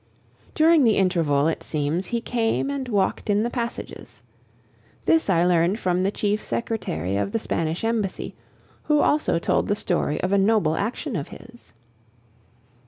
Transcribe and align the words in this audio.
During 0.55 0.83
the 0.83 0.97
interval, 0.97 1.45
it 1.45 1.61
seems, 1.61 2.07
he 2.07 2.21
came 2.21 2.71
and 2.71 2.89
walked 2.89 3.29
in 3.29 3.43
the 3.43 3.51
passages. 3.51 4.23
This 5.05 5.29
I 5.29 5.45
learned 5.45 5.79
from 5.79 6.01
the 6.01 6.09
chief 6.09 6.43
secretary 6.43 7.17
of 7.17 7.33
the 7.33 7.37
Spanish 7.37 7.83
embassy, 7.83 8.33
who 8.85 8.99
also 9.01 9.37
told 9.37 9.67
the 9.67 9.75
story 9.75 10.19
of 10.21 10.31
a 10.31 10.39
noble 10.39 10.75
action 10.75 11.15
of 11.15 11.27
his. 11.27 11.73